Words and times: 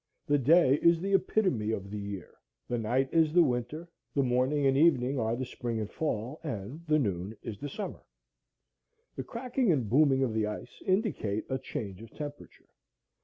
The 0.25 0.39
day 0.39 0.79
is 0.81 0.97
an 0.97 1.05
epitome 1.05 1.69
of 1.69 1.91
the 1.91 1.99
year. 1.99 2.31
The 2.67 2.79
night 2.79 3.09
is 3.11 3.31
the 3.33 3.43
winter, 3.43 3.87
the 4.15 4.23
morning 4.23 4.65
and 4.65 4.75
evening 4.75 5.19
are 5.19 5.35
the 5.35 5.45
spring 5.45 5.79
and 5.79 5.91
fall, 5.91 6.39
and 6.43 6.83
the 6.87 6.97
noon 6.97 7.37
is 7.43 7.59
the 7.59 7.69
summer. 7.69 8.03
The 9.15 9.23
cracking 9.23 9.71
and 9.71 9.87
booming 9.87 10.23
of 10.23 10.33
the 10.33 10.47
ice 10.47 10.81
indicate 10.87 11.45
a 11.51 11.59
change 11.59 12.01
of 12.01 12.09
temperature. 12.15 12.69